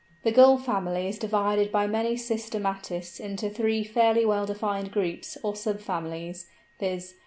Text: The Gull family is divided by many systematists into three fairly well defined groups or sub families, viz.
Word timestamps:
The 0.23 0.31
Gull 0.31 0.57
family 0.57 1.07
is 1.07 1.19
divided 1.19 1.71
by 1.71 1.85
many 1.85 2.15
systematists 2.15 3.19
into 3.19 3.51
three 3.51 3.83
fairly 3.83 4.25
well 4.25 4.47
defined 4.47 4.91
groups 4.91 5.37
or 5.43 5.55
sub 5.55 5.79
families, 5.79 6.47
viz. 6.79 7.13